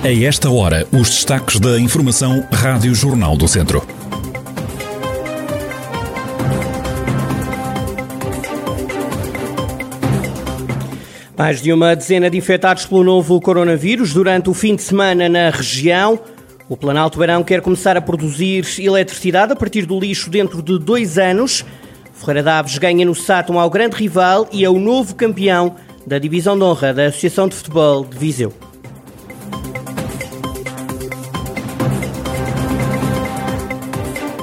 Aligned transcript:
A 0.00 0.12
esta 0.12 0.48
hora, 0.48 0.86
os 0.92 1.10
destaques 1.10 1.58
da 1.58 1.76
Informação 1.76 2.46
Rádio 2.52 2.94
Jornal 2.94 3.36
do 3.36 3.48
Centro. 3.48 3.84
Mais 11.36 11.60
de 11.60 11.72
uma 11.72 11.96
dezena 11.96 12.30
de 12.30 12.38
infectados 12.38 12.86
pelo 12.86 13.02
novo 13.02 13.40
coronavírus 13.40 14.14
durante 14.14 14.48
o 14.48 14.54
fim 14.54 14.76
de 14.76 14.82
semana 14.82 15.28
na 15.28 15.50
região. 15.50 16.20
O 16.68 16.76
Planalto 16.76 17.18
Beirão 17.18 17.42
quer 17.42 17.60
começar 17.60 17.96
a 17.96 18.00
produzir 18.00 18.64
eletricidade 18.78 19.52
a 19.52 19.56
partir 19.56 19.84
do 19.84 19.98
lixo 19.98 20.30
dentro 20.30 20.62
de 20.62 20.78
dois 20.78 21.18
anos. 21.18 21.64
Ferreira 22.14 22.44
Daves 22.44 22.78
ganha 22.78 23.04
no 23.04 23.16
Sátão 23.16 23.58
ao 23.58 23.68
grande 23.68 23.96
rival 23.96 24.48
e 24.52 24.64
é 24.64 24.70
o 24.70 24.78
novo 24.78 25.16
campeão 25.16 25.74
da 26.06 26.20
Divisão 26.20 26.56
de 26.56 26.62
Honra 26.62 26.94
da 26.94 27.06
Associação 27.06 27.48
de 27.48 27.56
Futebol 27.56 28.04
de 28.04 28.16
Viseu. 28.16 28.67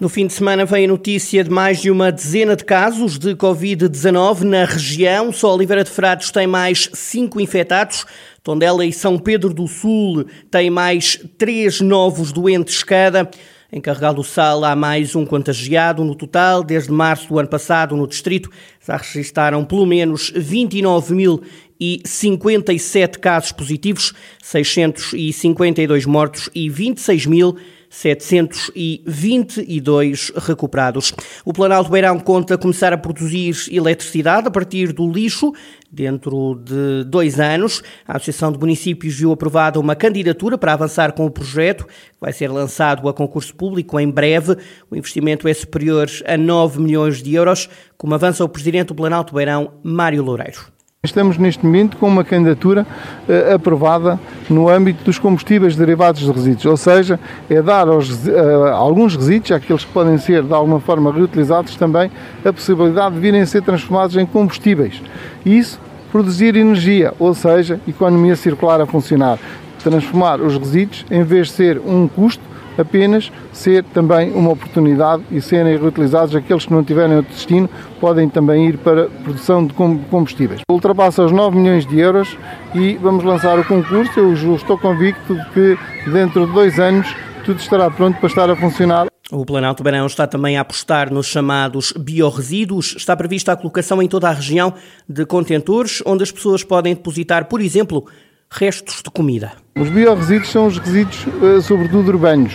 No 0.00 0.08
fim 0.08 0.26
de 0.26 0.32
semana 0.32 0.64
vem 0.64 0.86
a 0.86 0.88
notícia 0.88 1.44
de 1.44 1.50
mais 1.50 1.82
de 1.82 1.90
uma 1.90 2.10
dezena 2.10 2.56
de 2.56 2.64
casos 2.64 3.18
de 3.18 3.34
Covid-19 3.34 4.44
na 4.44 4.64
região. 4.64 5.30
Só 5.30 5.54
Oliveira 5.54 5.84
de 5.84 5.90
Frades 5.90 6.30
tem 6.30 6.46
mais 6.46 6.88
cinco 6.94 7.38
infectados. 7.38 8.06
Tondela 8.42 8.86
e 8.86 8.94
São 8.94 9.18
Pedro 9.18 9.52
do 9.52 9.68
Sul 9.68 10.24
têm 10.50 10.70
mais 10.70 11.22
três 11.36 11.82
novos 11.82 12.32
doentes 12.32 12.82
cada. 12.82 13.30
Em 13.70 13.78
Carregal 13.78 14.14
do 14.14 14.24
Sal 14.24 14.64
há 14.64 14.74
mais 14.74 15.14
um 15.14 15.26
contagiado. 15.26 16.02
No 16.02 16.14
total, 16.14 16.64
desde 16.64 16.90
março 16.90 17.28
do 17.28 17.38
ano 17.38 17.50
passado, 17.50 17.94
no 17.94 18.06
distrito, 18.06 18.48
já 18.82 18.96
registaram 18.96 19.66
pelo 19.66 19.84
menos 19.84 20.32
29.057 20.32 23.18
casos 23.18 23.52
positivos, 23.52 24.14
652 24.42 26.06
mortos 26.06 26.48
e 26.54 26.70
26 26.70 27.26
mil 27.26 27.58
722 27.90 30.32
recuperados. 30.36 31.12
O 31.44 31.52
Planalto 31.52 31.90
Beirão 31.90 32.20
conta 32.20 32.56
começar 32.56 32.92
a 32.92 32.98
produzir 32.98 33.56
eletricidade 33.70 34.46
a 34.46 34.50
partir 34.50 34.92
do 34.92 35.10
lixo 35.10 35.52
dentro 35.90 36.54
de 36.64 37.02
dois 37.04 37.40
anos. 37.40 37.82
A 38.06 38.16
Associação 38.16 38.52
de 38.52 38.58
Municípios 38.58 39.18
viu 39.18 39.32
aprovada 39.32 39.80
uma 39.80 39.96
candidatura 39.96 40.56
para 40.56 40.72
avançar 40.72 41.12
com 41.12 41.26
o 41.26 41.30
projeto, 41.30 41.84
que 41.86 42.20
vai 42.20 42.32
ser 42.32 42.48
lançado 42.48 43.08
a 43.08 43.12
concurso 43.12 43.54
público 43.54 43.98
em 43.98 44.08
breve. 44.08 44.56
O 44.88 44.96
investimento 44.96 45.48
é 45.48 45.54
superior 45.54 46.08
a 46.24 46.36
9 46.36 46.80
milhões 46.80 47.20
de 47.20 47.34
euros, 47.34 47.68
como 47.98 48.14
avança 48.14 48.44
o 48.44 48.48
Presidente 48.48 48.88
do 48.88 48.94
Planalto 48.94 49.34
Beirão, 49.34 49.72
Mário 49.82 50.22
Loureiro. 50.22 50.79
Estamos 51.02 51.38
neste 51.38 51.64
momento 51.64 51.96
com 51.96 52.06
uma 52.06 52.22
candidatura 52.22 52.86
uh, 53.26 53.54
aprovada 53.54 54.20
no 54.50 54.68
âmbito 54.68 55.02
dos 55.02 55.18
combustíveis 55.18 55.74
derivados 55.74 56.20
de 56.20 56.30
resíduos, 56.30 56.66
ou 56.66 56.76
seja, 56.76 57.18
é 57.48 57.62
dar 57.62 57.88
aos, 57.88 58.26
uh, 58.26 58.66
alguns 58.74 59.16
resíduos, 59.16 59.50
aqueles 59.50 59.82
que 59.82 59.90
podem 59.92 60.18
ser 60.18 60.42
de 60.42 60.52
alguma 60.52 60.78
forma 60.78 61.10
reutilizados, 61.10 61.74
também 61.74 62.10
a 62.44 62.52
possibilidade 62.52 63.14
de 63.14 63.20
virem 63.22 63.40
a 63.40 63.46
ser 63.46 63.62
transformados 63.62 64.14
em 64.14 64.26
combustíveis. 64.26 65.00
Isso 65.42 65.80
produzir 66.12 66.54
energia, 66.54 67.14
ou 67.18 67.32
seja, 67.32 67.80
economia 67.88 68.36
circular 68.36 68.78
a 68.82 68.84
funcionar. 68.84 69.38
Transformar 69.82 70.38
os 70.38 70.54
resíduos, 70.58 71.06
em 71.10 71.22
vez 71.22 71.46
de 71.46 71.54
ser 71.54 71.78
um 71.78 72.06
custo, 72.06 72.44
apenas 72.78 73.30
ser 73.52 73.84
também 73.84 74.32
uma 74.32 74.50
oportunidade 74.50 75.22
e 75.30 75.40
serem 75.40 75.76
reutilizados 75.76 76.34
aqueles 76.34 76.66
que 76.66 76.72
não 76.72 76.84
tiverem 76.84 77.16
outro 77.16 77.32
destino, 77.32 77.68
podem 78.00 78.28
também 78.28 78.68
ir 78.68 78.78
para 78.78 79.08
produção 79.22 79.66
de 79.66 79.74
combustíveis. 79.74 80.60
Ultrapassa 80.70 81.24
os 81.24 81.32
9 81.32 81.56
milhões 81.56 81.86
de 81.86 81.98
euros 81.98 82.36
e 82.74 82.94
vamos 82.94 83.24
lançar 83.24 83.58
o 83.58 83.64
concurso. 83.64 84.18
Eu 84.18 84.54
estou 84.54 84.78
convicto 84.78 85.34
de 85.34 85.50
que 85.50 85.78
dentro 86.10 86.46
de 86.46 86.52
dois 86.52 86.78
anos 86.78 87.14
tudo 87.44 87.58
estará 87.58 87.90
pronto 87.90 88.18
para 88.18 88.28
estar 88.28 88.50
a 88.50 88.56
funcionar. 88.56 89.10
O 89.32 89.46
Planalto 89.46 89.84
Barão 89.84 90.06
está 90.06 90.26
também 90.26 90.56
a 90.56 90.62
apostar 90.62 91.12
nos 91.12 91.26
chamados 91.26 91.92
biorresíduos. 91.92 92.96
Está 92.96 93.16
prevista 93.16 93.52
a 93.52 93.56
colocação 93.56 94.02
em 94.02 94.08
toda 94.08 94.28
a 94.28 94.32
região 94.32 94.74
de 95.08 95.24
contentores 95.24 96.02
onde 96.04 96.24
as 96.24 96.32
pessoas 96.32 96.64
podem 96.64 96.94
depositar, 96.94 97.44
por 97.44 97.60
exemplo, 97.60 98.06
restos 98.52 99.02
de 99.02 99.10
comida. 99.10 99.52
Os 99.76 99.88
biorresíduos 99.88 100.50
são 100.50 100.66
os 100.66 100.78
resíduos, 100.78 101.26
eh, 101.42 101.60
sobretudo 101.60 102.08
urbanos. 102.08 102.54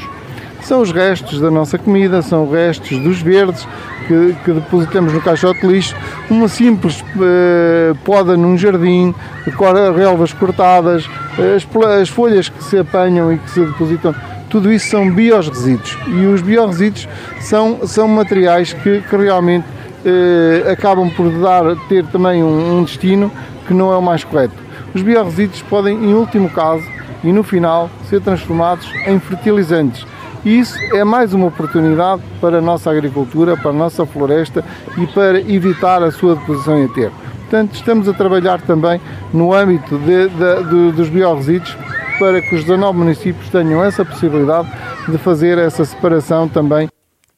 São 0.62 0.82
os 0.82 0.92
restos 0.92 1.40
da 1.40 1.52
nossa 1.52 1.78
comida, 1.78 2.22
são 2.22 2.50
restos 2.50 2.98
dos 3.00 3.22
verdes 3.22 3.68
que, 4.08 4.36
que 4.44 4.52
depositamos 4.52 5.14
no 5.14 5.22
caixote 5.22 5.62
de 5.62 5.68
lixo, 5.68 5.96
uma 6.30 6.48
simples 6.48 7.02
uh, 7.02 7.96
poda 8.04 8.36
num 8.36 8.58
jardim, 8.58 9.14
relvas 9.96 10.34
cortadas, 10.34 11.08
as, 11.56 11.68
as 12.02 12.10
folhas 12.10 12.50
que 12.50 12.64
se 12.64 12.80
apanham 12.80 13.32
e 13.32 13.38
que 13.38 13.50
se 13.52 13.64
depositam 13.64 14.16
tudo 14.50 14.72
isso 14.72 14.90
são 14.90 15.12
biorresíduos 15.12 15.98
e 16.08 16.26
os 16.26 16.42
biorresíduos 16.42 17.08
são, 17.42 17.86
são 17.86 18.08
materiais 18.08 18.74
que, 18.74 19.02
que 19.02 19.18
realmente 19.18 19.66
eh, 20.06 20.72
acabam 20.72 21.10
por 21.10 21.30
dar, 21.42 21.76
ter 21.90 22.06
também 22.08 22.44
um, 22.44 22.78
um, 22.78 22.84
destino 22.84 23.32
que 23.68 23.74
não 23.74 23.92
é 23.92 23.98
o 23.98 24.02
mais 24.02 24.24
correto. 24.24 24.65
Os 24.96 25.04
biorresíduos 25.04 25.62
podem, 25.64 25.94
em 25.94 26.14
último 26.14 26.50
caso 26.50 26.86
e 27.22 27.34
no 27.34 27.44
final, 27.44 27.90
ser 28.10 28.22
transformados 28.22 28.90
em 29.06 29.20
fertilizantes. 29.20 30.08
E 30.46 30.58
isso 30.58 30.78
é 30.96 31.04
mais 31.04 31.34
uma 31.34 31.48
oportunidade 31.48 32.22
para 32.40 32.60
a 32.60 32.62
nossa 32.62 32.90
agricultura, 32.90 33.58
para 33.58 33.72
a 33.72 33.74
nossa 33.74 34.06
floresta 34.06 34.64
e 34.98 35.06
para 35.08 35.42
evitar 35.42 36.02
a 36.02 36.12
sua 36.12 36.36
deposição 36.36 36.78
em 36.80 36.86
aterro. 36.86 37.14
Portanto, 37.42 37.74
estamos 37.74 38.08
a 38.08 38.14
trabalhar 38.14 38.62
também 38.62 39.02
no 39.34 39.54
âmbito 39.54 39.98
de, 39.98 40.30
de, 40.30 40.64
de, 40.70 40.92
dos 40.94 41.10
biorresíduos 41.10 41.76
para 42.18 42.42
que 42.42 42.56
os 42.56 42.64
19 42.64 42.98
municípios 42.98 43.50
tenham 43.50 43.84
essa 43.84 44.06
possibilidade 44.06 44.72
de 45.10 45.18
fazer 45.18 45.58
essa 45.58 45.84
separação 45.84 46.48
também 46.48 46.88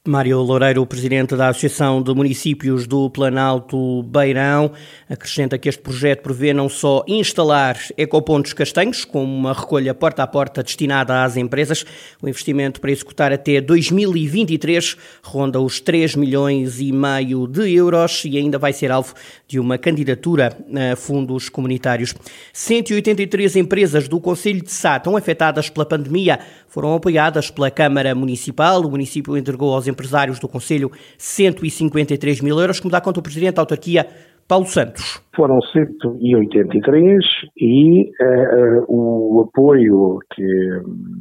Mário 0.08 0.42
Loureiro, 0.42 0.86
presidente 0.86 1.36
da 1.36 1.50
Associação 1.50 2.02
de 2.02 2.14
Municípios 2.14 2.88
do 2.88 3.10
Planalto 3.10 4.02
Beirão, 4.04 4.72
acrescenta 5.10 5.58
que 5.58 5.68
este 5.68 5.82
projeto 5.82 6.22
prevê 6.22 6.54
não 6.54 6.70
só 6.70 7.04
instalar 7.08 7.78
ecopontos 7.98 8.54
castanhos, 8.54 9.04
com 9.04 9.22
uma 9.22 9.52
recolha 9.52 9.94
porta 9.94 10.24
a 10.24 10.28
porta 10.28 10.64
destinada 10.64 11.24
às 11.24 11.36
empresas, 11.36 11.86
o 12.22 12.30
investimento 12.30 12.80
para 12.80 12.92
executar 12.92 13.34
até 13.34 13.60
2023 13.60 14.96
ronda 15.22 15.60
os 15.60 15.82
3 15.82 16.16
milhões 16.16 16.80
e 16.80 16.94
meio 16.94 17.46
de 17.46 17.70
euros 17.74 18.24
e 18.24 18.38
ainda 18.38 18.58
vai 18.58 18.72
ser 18.72 18.92
alvo 18.92 19.14
de 19.46 19.60
uma 19.60 19.78
candidatura 19.78 20.58
a 20.92 20.96
fundos 20.96 21.50
comunitários. 21.50 22.16
183 22.54 23.58
empresas 23.58 24.08
do 24.08 24.22
Conselho 24.22 24.64
de 24.64 24.72
Sá 24.72 24.96
estão 24.96 25.18
afetadas 25.18 25.70
pela 25.70 25.86
pandemia 25.86 26.40
foram 26.78 26.94
apoiadas 26.94 27.50
pela 27.50 27.72
Câmara 27.72 28.14
Municipal. 28.14 28.82
O 28.82 28.92
município 28.92 29.36
entregou 29.36 29.74
aos 29.74 29.88
empresários 29.98 30.40
do 30.40 30.48
Conselho 30.48 30.92
153 31.18 32.42
mil 32.42 32.60
euros, 32.60 32.80
como 32.80 32.92
dá 32.92 33.02
conta 33.02 33.20
o 33.20 33.24
Presidente 33.24 33.56
da 33.56 33.64
Autarquia, 33.64 34.06
Paulo 34.48 34.66
Santos. 34.66 35.20
Foram 35.36 35.60
183 35.62 37.26
e 37.58 38.04
uh, 38.04 38.86
o 38.88 39.42
apoio 39.42 40.20
que, 40.34 40.46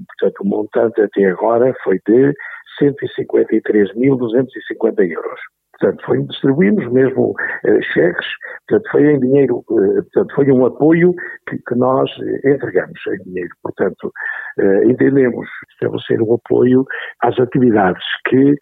portanto, 0.07 0.43
o 0.43 0.49
montante 0.49 1.01
até 1.01 1.25
agora 1.25 1.75
foi 1.83 1.99
de 2.07 2.33
153.250 2.81 5.11
euros. 5.11 5.41
Portanto, 5.79 6.03
foi, 6.07 6.23
distribuímos 6.23 6.91
mesmo 6.91 7.31
uh, 7.31 7.83
cheques, 7.93 8.27
portanto, 8.69 8.91
foi 8.91 9.13
em 9.13 9.21
dinheiro, 9.21 9.59
uh, 9.69 10.03
portanto, 10.05 10.35
foi 10.35 10.51
um 10.51 10.65
apoio 10.65 11.13
que, 11.49 11.57
que 11.59 11.75
nós 11.75 12.11
entregamos 12.45 12.99
em 13.09 13.25
dinheiro. 13.25 13.51
Portanto, 13.63 14.13
uh, 14.59 14.91
entendemos 14.91 15.47
estabelecer 15.73 16.23
um 16.23 16.35
apoio 16.35 16.85
às 17.23 17.39
atividades 17.39 18.03
que 18.29 18.55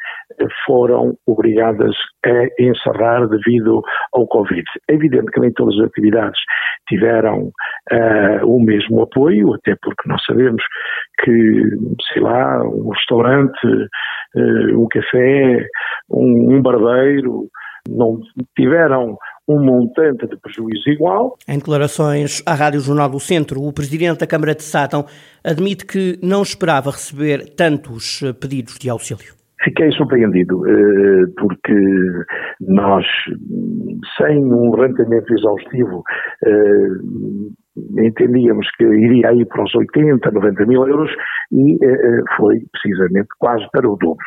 foram 0.66 1.16
obrigadas 1.26 1.94
a 2.26 2.62
encerrar 2.62 3.26
devido 3.28 3.82
ao 4.12 4.26
Covid. 4.26 4.64
É 4.90 4.94
evidente 4.94 5.30
que 5.30 5.40
nem 5.40 5.52
todas 5.52 5.78
as 5.78 5.86
atividades 5.86 6.40
tiveram 6.88 7.50
o 8.44 8.62
mesmo 8.62 9.02
apoio, 9.02 9.54
até 9.54 9.76
porque 9.82 10.08
nós 10.08 10.22
sabemos 10.24 10.62
que, 11.22 11.62
sei 12.12 12.22
lá, 12.22 12.62
um 12.62 12.88
restaurante, 12.88 13.66
um 14.74 14.86
café, 14.88 15.66
um, 16.10 16.56
um 16.56 16.62
barbeiro, 16.62 17.48
não 17.88 18.20
tiveram 18.56 19.16
um 19.46 19.62
montante 19.62 20.26
de 20.26 20.36
prejuízo 20.36 20.88
igual. 20.88 21.36
Em 21.46 21.58
declarações 21.58 22.42
à 22.46 22.54
Rádio 22.54 22.80
Jornal 22.80 23.10
do 23.10 23.20
Centro, 23.20 23.62
o 23.62 23.72
Presidente 23.72 24.20
da 24.20 24.26
Câmara 24.26 24.54
de 24.54 24.62
Sátão 24.62 25.04
admite 25.44 25.84
que 25.84 26.18
não 26.22 26.42
esperava 26.42 26.90
receber 26.90 27.54
tantos 27.54 28.22
eh, 28.22 28.32
pedidos 28.32 28.78
de 28.78 28.88
auxílio. 28.88 29.34
Fiquei 29.62 29.90
surpreendido, 29.92 30.66
eh, 30.66 31.26
porque 31.38 31.74
nós 32.60 33.04
sem 34.18 34.44
um 34.44 34.70
levantamento 34.74 35.32
exaustivo, 35.32 36.02
entendíamos 37.98 38.68
que 38.76 38.84
iria 38.84 39.30
aí 39.30 39.44
para 39.46 39.64
os 39.64 39.74
80, 39.74 40.30
90 40.30 40.66
mil 40.66 40.86
euros 40.86 41.10
e 41.50 41.78
foi 42.36 42.60
precisamente 42.72 43.28
quase 43.38 43.64
para 43.72 43.88
o 43.88 43.96
dobro. 43.96 44.24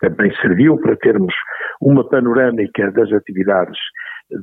Também 0.00 0.34
serviu 0.36 0.78
para 0.80 0.96
termos 0.96 1.34
uma 1.80 2.08
panorâmica 2.08 2.90
das 2.92 3.12
atividades 3.12 3.78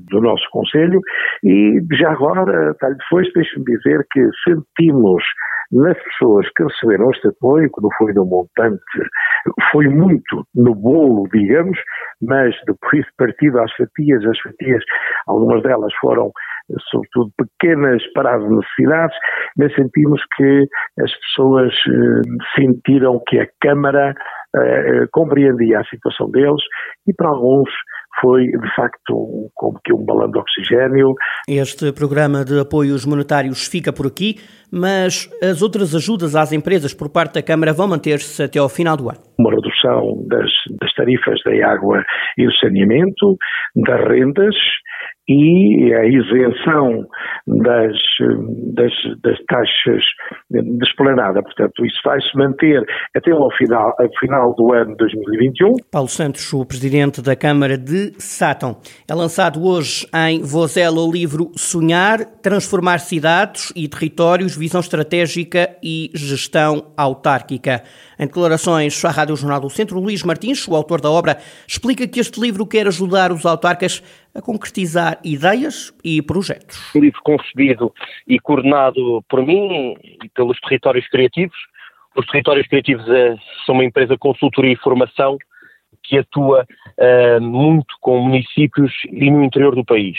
do 0.10 0.22
nosso 0.22 0.44
Conselho. 0.52 1.00
E 1.44 1.82
já 1.94 2.12
agora, 2.12 2.74
tal 2.80 2.94
depois, 2.94 3.32
deixe-me 3.34 3.66
dizer 3.66 4.06
que 4.12 4.22
sentimos 4.44 5.24
nas 5.72 5.98
pessoas 6.02 6.48
que 6.56 6.64
receberam 6.64 7.10
este 7.12 7.28
apoio, 7.28 7.70
que 7.70 7.82
não 7.82 7.90
foi 7.98 8.14
no 8.14 8.26
montante, 8.26 8.82
foi 9.72 9.88
muito 9.88 10.46
no 10.56 10.74
bolo, 10.74 11.28
digamos, 11.34 11.78
mas 12.22 12.56
depois 12.66 13.06
partido 13.18 13.60
às 13.60 13.72
fatias, 13.74 14.26
as 14.26 14.40
fatias, 14.40 14.82
algumas 15.28 15.62
delas 15.64 15.94
foram 16.00 16.32
sobretudo 16.90 17.32
pequenas 17.38 18.04
para 18.14 18.36
as 18.36 18.50
necessidades, 18.50 19.18
mas 19.58 19.74
sentimos 19.76 20.22
que 20.36 20.68
as 21.00 21.12
pessoas 21.20 21.74
eh, 21.74 22.22
sentiram 22.60 23.22
que 23.28 23.40
a 23.40 23.48
Câmara 23.62 24.14
eh, 24.64 25.08
compreendia 25.12 25.80
a 25.80 25.86
situação 25.86 26.30
deles 26.30 26.62
e 27.08 27.14
para 27.14 27.30
alguns 27.30 27.70
foi 28.20 28.46
de 28.48 28.76
facto 28.76 29.52
como 29.54 29.80
que 29.84 29.94
um 29.94 30.04
balão 30.04 30.30
de 30.30 30.40
oxigênio. 30.40 31.14
Este 31.48 31.92
programa 31.92 32.44
de 32.44 32.60
apoios 32.60 33.06
monetários 33.06 33.68
fica 33.68 33.94
por 33.94 34.08
aqui, 34.08 34.38
mas 34.72 35.30
as 35.42 35.62
outras 35.62 35.96
ajudas 35.96 36.36
às 36.36 36.52
empresas 36.52 36.94
por 36.94 37.10
parte 37.10 37.36
da 37.36 37.44
Câmara 37.44 37.74
vão 37.74 37.88
manter-se 37.88 38.42
até 38.44 38.60
ao 38.60 38.70
final 38.70 38.98
do 38.98 39.10
ano. 39.10 39.20
Uma 39.38 39.52
redução 39.52 40.26
das, 40.28 40.50
das 40.80 40.94
tarifas 40.94 41.40
da 41.46 41.72
água 41.72 42.04
e 42.38 42.46
do 42.46 42.54
saneamento, 42.58 43.38
das 43.76 44.08
rendas 44.08 44.56
e 45.28 45.94
a 45.94 46.06
isenção 46.06 47.06
das, 47.46 47.98
das, 48.74 48.94
das 49.22 49.38
taxas 49.46 50.04
de 50.50 50.86
esplanada. 50.88 51.42
Portanto, 51.42 51.86
isso 51.86 52.00
vai-se 52.04 52.36
manter 52.36 52.84
até 53.16 53.32
ao 53.32 53.52
final, 53.52 53.94
ao 54.00 54.10
final 54.20 54.56
do 54.56 54.74
ano 54.74 54.96
2021. 54.96 55.74
Paulo 55.92 56.08
Santos, 56.08 56.52
o 56.54 56.66
presidente 56.66 57.22
da 57.22 57.36
Câmara 57.36 57.78
de 57.78 58.14
Sátão. 58.18 58.78
É 59.10 59.14
lançado 59.14 59.66
hoje 59.66 60.08
em 60.14 60.42
Vozela 60.42 61.02
o 61.02 61.12
livro 61.12 61.52
Sonhar, 61.56 62.20
Transformar 62.42 63.00
Cidades 63.00 63.74
e 63.76 63.88
Territórios, 63.88 64.56
Visão 64.56 64.80
Estratégica 64.80 65.76
e 65.84 66.10
Gestão 66.14 66.92
Autárquica. 66.96 67.84
Em 68.20 68.26
declarações 68.26 69.04
à 69.06 69.12
Rádio 69.12 69.36
Jornal 69.36 69.60
do 69.60 69.70
Centro, 69.70 70.00
Luís 70.00 70.24
Martins, 70.24 70.68
o 70.68 70.76
autor 70.76 71.02
da 71.02 71.12
obra, 71.12 71.38
explica 71.68 72.08
que 72.08 72.20
este 72.20 72.40
livro 72.40 72.66
quer 72.66 72.88
ajudar 72.88 73.32
os 73.32 73.46
autarcas 73.46 74.02
a 74.38 74.42
concretizar 74.42 75.20
ideias 75.24 75.92
e 76.04 76.22
projetos. 76.22 76.94
Um 76.96 77.00
livro 77.00 77.20
concebido 77.24 77.92
e 78.28 78.40
coordenado 78.40 79.24
por 79.28 79.44
mim 79.44 79.98
e 80.04 80.30
pelos 80.30 80.60
territórios 80.60 81.08
criativos. 81.10 81.58
Os 82.16 82.26
territórios 82.28 82.68
criativos 82.68 83.08
é, 83.10 83.36
são 83.66 83.76
uma 83.76 83.84
empresa 83.84 84.14
de 84.14 84.20
consultoria 84.20 84.74
e 84.74 84.78
formação 84.78 85.38
que 86.04 86.20
atua 86.20 86.66
uh, 86.98 87.42
muito 87.42 87.96
com 88.00 88.20
municípios 88.20 88.94
e 89.12 89.30
no 89.30 89.44
interior 89.44 89.76
do 89.76 89.84
país. 89.84 90.18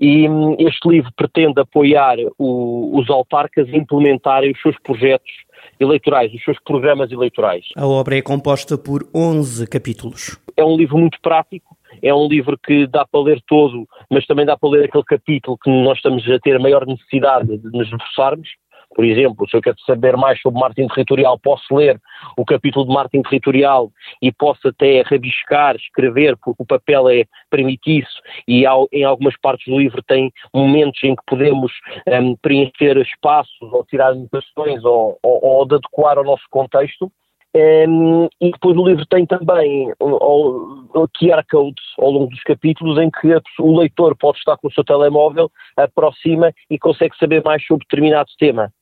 E 0.00 0.28
um, 0.28 0.56
este 0.58 0.88
livro 0.88 1.12
pretende 1.14 1.60
apoiar 1.60 2.16
o, 2.38 2.98
os 2.98 3.10
autarcas 3.10 3.68
a 3.68 3.76
implementarem 3.76 4.52
os 4.52 4.60
seus 4.62 4.76
projetos 4.82 5.30
eleitorais, 5.78 6.32
os 6.32 6.42
seus 6.42 6.58
programas 6.64 7.12
eleitorais. 7.12 7.66
A 7.76 7.86
obra 7.86 8.16
é 8.16 8.22
composta 8.22 8.78
por 8.78 9.06
11 9.14 9.66
capítulos. 9.66 10.40
É 10.56 10.64
um 10.64 10.76
livro 10.76 10.96
muito 10.96 11.20
prático, 11.20 11.76
é 12.00 12.14
um 12.14 12.28
livro 12.28 12.58
que 12.58 12.86
dá 12.86 13.06
para 13.06 13.20
ler 13.20 13.42
todo, 13.46 13.86
mas 14.10 14.26
também 14.26 14.46
dá 14.46 14.56
para 14.56 14.70
ler 14.70 14.84
aquele 14.84 15.04
capítulo 15.04 15.58
que 15.58 15.70
nós 15.70 15.98
estamos 15.98 16.28
a 16.30 16.38
ter 16.38 16.56
a 16.56 16.60
maior 16.60 16.86
necessidade 16.86 17.58
de 17.58 17.70
nos 17.70 17.86
esforçarmos. 17.88 18.48
Por 18.94 19.04
exemplo, 19.04 19.48
se 19.48 19.56
eu 19.56 19.62
quero 19.62 19.76
saber 19.86 20.16
mais 20.16 20.40
sobre 20.40 20.60
marketing 20.60 20.88
territorial, 20.88 21.38
posso 21.38 21.74
ler 21.74 22.00
o 22.36 22.44
capítulo 22.44 22.86
de 22.86 22.92
marketing 22.92 23.22
territorial 23.22 23.90
e 24.20 24.30
posso 24.30 24.68
até 24.68 25.02
rabiscar, 25.02 25.76
escrever, 25.76 26.36
porque 26.36 26.62
o 26.62 26.66
papel 26.66 27.08
é, 27.08 27.24
permite 27.50 28.00
isso 28.00 28.20
e 28.46 28.64
em 28.92 29.04
algumas 29.04 29.36
partes 29.40 29.66
do 29.66 29.78
livro 29.78 30.02
tem 30.02 30.30
momentos 30.54 31.02
em 31.02 31.16
que 31.16 31.22
podemos 31.26 31.72
um, 32.06 32.36
preencher 32.36 32.96
espaços 32.98 33.72
ou 33.72 33.84
tirar 33.84 34.10
anotações 34.10 34.84
ou, 34.84 35.18
ou, 35.22 35.44
ou 35.44 35.66
de 35.66 35.76
adequar 35.76 36.18
ao 36.18 36.24
nosso 36.24 36.44
contexto. 36.50 37.10
Um, 37.54 38.28
e 38.40 38.50
depois 38.50 38.76
o 38.78 38.88
livro 38.88 39.04
tem 39.04 39.26
também 39.26 39.92
o 40.00 41.08
QR 41.08 41.44
codes 41.50 41.84
ao 41.98 42.10
longo 42.10 42.28
dos 42.28 42.42
capítulos 42.44 42.98
em 42.98 43.10
que 43.10 43.28
o 43.60 43.78
leitor 43.78 44.16
pode 44.16 44.38
estar 44.38 44.56
com 44.56 44.68
o 44.68 44.72
seu 44.72 44.82
telemóvel, 44.82 45.50
aproxima 45.76 46.52
e 46.70 46.78
consegue 46.78 47.14
saber 47.18 47.42
mais 47.44 47.62
sobre 47.66 47.84
determinado 47.84 48.30
tema 48.38 48.72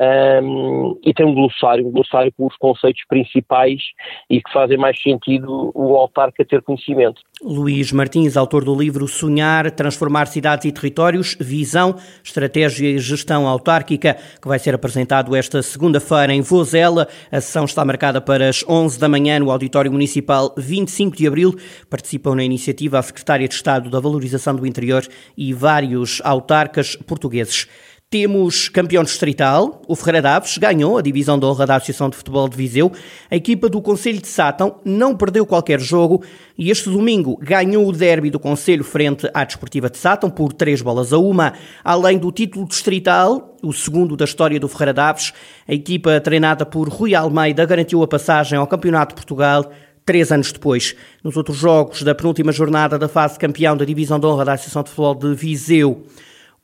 um, 0.00 0.98
e 1.04 1.14
tem 1.14 1.24
um 1.24 1.34
glossário, 1.34 1.86
um 1.86 1.90
glossário 1.90 2.32
com 2.36 2.46
os 2.46 2.56
conceitos 2.56 3.02
principais 3.08 3.80
e 4.28 4.40
que 4.42 4.52
fazem 4.52 4.76
mais 4.76 5.00
sentido 5.00 5.70
o 5.74 5.96
autarca 5.96 6.44
ter 6.44 6.62
conhecimento. 6.62 7.20
Luís 7.42 7.92
Martins, 7.92 8.36
autor 8.36 8.64
do 8.64 8.74
livro 8.74 9.06
Sonhar, 9.06 9.70
Transformar 9.70 10.26
Cidades 10.26 10.64
e 10.64 10.72
Territórios, 10.72 11.36
Visão, 11.40 11.94
Estratégia 12.24 12.88
e 12.88 12.98
Gestão 12.98 13.46
Autárquica, 13.46 14.16
que 14.40 14.48
vai 14.48 14.58
ser 14.58 14.74
apresentado 14.74 15.34
esta 15.36 15.62
segunda-feira 15.62 16.32
em 16.32 16.40
Vozela. 16.40 17.06
A 17.30 17.40
sessão 17.40 17.64
está 17.64 17.84
marcada 17.84 18.20
para 18.20 18.48
as 18.48 18.64
11 18.68 18.98
da 18.98 19.08
manhã 19.08 19.38
no 19.38 19.50
Auditório 19.50 19.92
Municipal 19.92 20.52
25 20.56 21.16
de 21.16 21.26
Abril. 21.26 21.54
Participam 21.88 22.34
na 22.34 22.44
iniciativa 22.44 22.98
a 22.98 23.02
Secretária 23.02 23.46
de 23.46 23.54
Estado 23.54 23.88
da 23.88 24.00
Valorização 24.00 24.56
do 24.56 24.66
Interior 24.66 25.04
e 25.36 25.52
vários 25.52 26.20
autarcas 26.24 26.96
portugueses. 26.96 27.68
Temos 28.14 28.68
campeão 28.68 29.02
distrital, 29.02 29.82
o 29.88 29.96
Ferreira 29.96 30.22
Daves 30.22 30.56
ganhou 30.56 30.96
a 30.96 31.02
divisão 31.02 31.36
de 31.36 31.44
honra 31.46 31.66
da 31.66 31.74
Associação 31.74 32.08
de 32.08 32.16
Futebol 32.16 32.48
de 32.48 32.56
Viseu. 32.56 32.92
A 33.28 33.34
equipa 33.34 33.68
do 33.68 33.82
Conselho 33.82 34.20
de 34.20 34.28
Sátão 34.28 34.76
não 34.84 35.16
perdeu 35.16 35.44
qualquer 35.44 35.80
jogo 35.80 36.22
e 36.56 36.70
este 36.70 36.88
domingo 36.88 37.36
ganhou 37.42 37.88
o 37.88 37.92
derby 37.92 38.30
do 38.30 38.38
Conselho 38.38 38.84
frente 38.84 39.28
à 39.34 39.42
Desportiva 39.42 39.90
de 39.90 39.98
Sátão 39.98 40.30
por 40.30 40.52
três 40.52 40.80
bolas 40.80 41.12
a 41.12 41.18
uma. 41.18 41.54
Além 41.82 42.16
do 42.16 42.30
título 42.30 42.68
distrital, 42.68 43.56
o 43.60 43.72
segundo 43.72 44.16
da 44.16 44.26
história 44.26 44.60
do 44.60 44.68
Ferreira 44.68 44.94
Daves, 44.94 45.32
a 45.66 45.74
equipa 45.74 46.20
treinada 46.20 46.64
por 46.64 46.88
Rui 46.88 47.16
Almeida 47.16 47.66
garantiu 47.66 48.00
a 48.00 48.06
passagem 48.06 48.56
ao 48.56 48.68
Campeonato 48.68 49.12
de 49.12 49.22
Portugal 49.22 49.72
três 50.06 50.30
anos 50.30 50.52
depois. 50.52 50.94
Nos 51.24 51.36
outros 51.36 51.56
jogos 51.56 52.04
da 52.04 52.14
penúltima 52.14 52.52
jornada 52.52 52.96
da 52.96 53.08
fase 53.08 53.36
campeão 53.40 53.76
da 53.76 53.84
divisão 53.84 54.20
de 54.20 54.26
honra 54.26 54.44
da 54.44 54.52
Associação 54.52 54.84
de 54.84 54.90
Futebol 54.90 55.16
de 55.16 55.34
Viseu, 55.34 56.06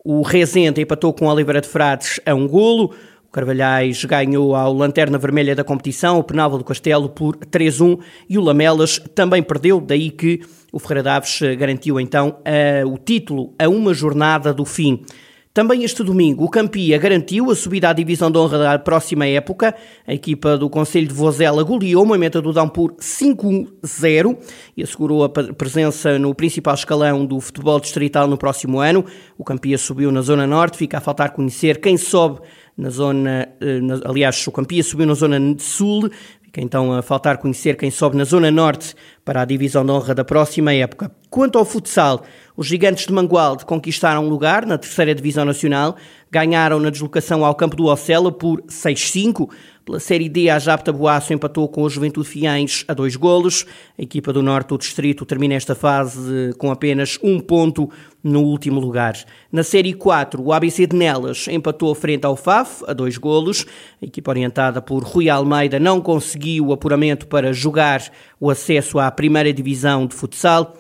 o 0.05 0.23
Rezende 0.23 0.81
empatou 0.81 1.13
com 1.13 1.27
Oliveira 1.27 1.61
de 1.61 1.69
Frades 1.69 2.21
a 2.25 2.35
um 2.35 2.47
golo. 2.49 2.95
O 3.29 3.31
Carvalhais 3.31 4.05
ganhou 4.05 4.57
ao 4.57 4.73
Lanterna 4.73 5.17
Vermelha 5.17 5.55
da 5.55 5.63
competição, 5.63 6.19
o 6.19 6.25
Penalva 6.25 6.59
do 6.59 6.65
Castelo, 6.65 7.09
por 7.09 7.37
3-1 7.37 8.01
e 8.29 8.37
o 8.37 8.41
Lamelas 8.43 8.99
também 9.15 9.41
perdeu, 9.43 9.81
daí 9.81 10.11
que 10.11 10.41
o 10.73 10.81
Ferreira 10.81 11.05
Daves 11.05 11.41
garantiu 11.57 12.01
então 12.01 12.39
o 12.87 12.99
título 12.99 13.55
a 13.57 13.69
uma 13.69 13.95
jornada 13.95 14.53
do 14.53 14.65
fim. 14.65 15.05
Também 15.53 15.83
este 15.83 16.05
domingo, 16.05 16.45
o 16.45 16.49
Campia 16.49 16.97
garantiu 16.97 17.51
a 17.51 17.57
subida 17.57 17.89
à 17.89 17.93
divisão 17.93 18.31
de 18.31 18.39
honra 18.39 18.57
da 18.57 18.79
próxima 18.79 19.27
época. 19.27 19.75
A 20.07 20.15
equipa 20.15 20.57
do 20.57 20.71
Conselho 20.71 21.09
de 21.09 21.13
Vozela 21.13 21.65
goleou 21.65 22.07
Moimenta 22.07 22.41
do 22.41 22.53
Dão 22.53 22.69
por 22.69 22.93
5-0 22.93 24.39
e 24.77 24.83
assegurou 24.85 25.25
a 25.25 25.29
presença 25.29 26.21
no 26.21 26.33
principal 26.37 26.75
escalão 26.75 27.27
do 27.27 27.41
futebol 27.41 27.81
distrital 27.81 28.29
no 28.29 28.39
próximo 28.39 28.79
ano. 28.79 29.05
O 29.37 29.43
Campia 29.43 29.77
subiu 29.77 30.13
na 30.13 30.21
Zona 30.21 30.47
Norte, 30.47 30.79
fica 30.79 30.99
a 30.99 31.01
faltar 31.01 31.33
conhecer 31.33 31.81
quem 31.81 31.97
sobe 31.97 32.43
na 32.81 32.89
zona, 32.89 33.49
eh, 33.61 33.81
aliás, 34.05 34.47
o 34.47 34.53
Campia 34.53 34.83
subiu 34.83 35.07
na 35.07 35.13
zona 35.13 35.39
sul, 35.59 36.09
Fica 36.51 36.61
então 36.63 36.93
a 36.93 37.01
faltar 37.01 37.39
conhecer 37.39 37.77
quem 37.77 37.93
sobe 37.93 38.17
na 38.17 38.25
Zona 38.25 38.51
Norte 38.51 38.97
para 39.25 39.41
a 39.41 39.45
divisão 39.45 39.85
de 39.85 39.93
honra 39.93 40.17
da 40.17 40.25
próxima 40.25 40.75
época. 40.75 41.09
Quanto 41.31 41.57
ao 41.57 41.65
futsal, 41.65 42.25
os 42.57 42.67
gigantes 42.67 43.07
de 43.07 43.13
Mangualde 43.13 43.65
conquistaram 43.65 44.29
lugar 44.29 44.67
na 44.67 44.77
terceira 44.77 45.15
divisão 45.15 45.45
nacional, 45.45 45.95
ganharam 46.29 46.81
na 46.81 46.91
deslocação 46.91 47.45
ao 47.45 47.55
campo 47.55 47.77
do 47.77 47.87
Ocela 47.87 48.33
por 48.33 48.63
6-5. 48.63 49.49
Pela 49.91 49.99
Série 49.99 50.29
D, 50.29 50.49
a 50.49 50.57
Japta 50.57 50.93
Boaço 50.93 51.33
empatou 51.33 51.67
com 51.67 51.85
a 51.85 51.89
Juventude 51.89 52.29
Fiães 52.29 52.85
a 52.87 52.95
dois 52.95 53.17
golos. 53.17 53.67
A 53.99 54.03
equipa 54.03 54.33
do 54.33 54.41
Norte 54.41 54.69
do 54.69 54.79
Distrito 54.79 55.27
termina 55.27 55.55
esta 55.55 55.75
fase 55.75 56.55
com 56.59 56.71
apenas 56.71 57.19
um 57.21 57.41
ponto 57.41 57.91
no 58.23 58.41
último 58.41 58.79
lugar. 58.79 59.17
Na 59.51 59.65
Série 59.65 59.93
4, 59.93 60.41
o 60.41 60.53
ABC 60.53 60.87
de 60.87 60.95
Nelas 60.95 61.49
empatou 61.49 61.93
frente 61.93 62.25
ao 62.25 62.37
FAF 62.37 62.85
a 62.87 62.93
dois 62.93 63.19
golos. 63.19 63.67
A 64.01 64.07
equipa 64.07 64.31
orientada 64.31 64.81
por 64.81 65.03
Rui 65.03 65.29
Almeida 65.29 65.81
não 65.81 66.01
conseguiu 66.01 66.69
o 66.69 66.73
apuramento 66.73 67.27
para 67.27 67.53
jogar 67.53 68.13
o 68.39 68.49
acesso 68.49 69.01
à 69.01 69.11
primeira 69.11 69.53
divisão 69.53 70.07
de 70.07 70.15
futsal 70.15 70.73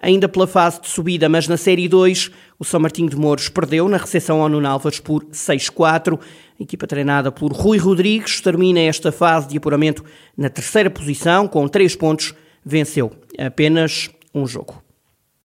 ainda 0.00 0.28
pela 0.28 0.46
fase 0.46 0.80
de 0.80 0.88
subida, 0.88 1.28
mas 1.28 1.48
na 1.48 1.56
Série 1.56 1.88
2, 1.88 2.30
o 2.58 2.64
São 2.64 2.78
Martinho 2.78 3.10
de 3.10 3.16
Mouros 3.16 3.48
perdeu 3.48 3.88
na 3.88 3.96
recepção 3.96 4.40
ao 4.40 4.48
Nuno 4.48 4.68
Alves 4.68 5.00
por 5.00 5.24
6-4. 5.24 6.18
A 6.58 6.62
equipa 6.64 6.88
treinada 6.88 7.30
por 7.30 7.52
Rui 7.52 7.78
Rodrigues 7.78 8.40
termina 8.40 8.80
esta 8.80 9.12
fase 9.12 9.48
de 9.48 9.58
apuramento 9.58 10.04
na 10.36 10.50
terceira 10.50 10.90
posição, 10.90 11.46
com 11.46 11.68
3 11.68 11.94
pontos, 11.94 12.34
venceu 12.64 13.12
apenas 13.38 14.10
um 14.34 14.44
jogo. 14.44 14.82